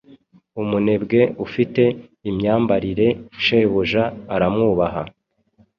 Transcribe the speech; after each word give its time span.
Umunebwe 0.61 1.19
ufite 1.45 1.83
imyambarire 2.29 3.07
Shebuja 3.43 4.03
aramwubaha 4.35 5.01